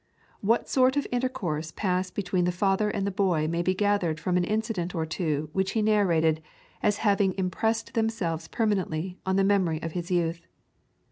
What 0.39 0.67
sort 0.67 0.97
of 0.97 1.05
intercourse 1.11 1.71
passed 1.71 2.15
between 2.15 2.45
the 2.45 2.51
father 2.51 2.89
and 2.89 3.05
the 3.05 3.11
boy 3.11 3.47
may 3.47 3.61
be 3.61 3.75
gathered 3.75 4.19
from 4.19 4.35
an 4.35 4.43
incident 4.43 4.95
or 4.95 5.05
two 5.05 5.51
which 5.53 5.73
he 5.73 5.83
narrated 5.83 6.41
as 6.81 6.97
having 7.05 7.35
impressed 7.37 7.93
themselves 7.93 8.47
permanently 8.47 9.19
on 9.27 9.35
the 9.35 9.43
memory 9.43 9.79
of 9.83 9.91
his 9.91 10.09
youth. 10.09 10.47